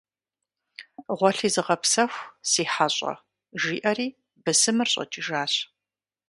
[1.17, 3.13] -Гъуэлъи зыгъэпсэху, си хьэщӀэ!-
[3.61, 4.07] жиӀэри
[4.43, 5.53] бысымыр щӀэкӀыжащ.